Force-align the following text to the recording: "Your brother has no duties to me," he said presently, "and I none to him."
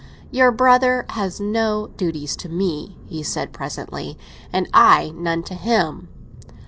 "Your 0.31 0.51
brother 0.51 1.05
has 1.09 1.39
no 1.39 1.89
duties 1.95 2.35
to 2.37 2.49
me," 2.49 2.97
he 3.05 3.21
said 3.21 3.53
presently, 3.53 4.17
"and 4.51 4.67
I 4.73 5.11
none 5.15 5.43
to 5.43 5.53
him." 5.53 6.09